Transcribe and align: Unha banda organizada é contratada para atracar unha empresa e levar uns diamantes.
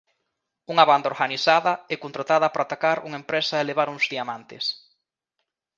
Unha 0.71 0.87
banda 0.89 1.11
organizada 1.13 1.73
é 1.93 1.95
contratada 2.03 2.47
para 2.51 2.61
atracar 2.65 2.97
unha 3.07 3.19
empresa 3.21 3.55
e 3.57 3.67
levar 3.69 3.87
uns 3.95 4.05
diamantes. 4.13 4.63